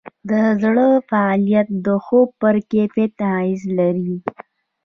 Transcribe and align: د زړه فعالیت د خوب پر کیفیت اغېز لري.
د 0.29 0.31
زړه 0.61 0.87
فعالیت 1.09 1.67
د 1.85 1.87
خوب 2.05 2.27
پر 2.41 2.55
کیفیت 2.71 3.13
اغېز 3.29 3.61
لري. 3.77 4.15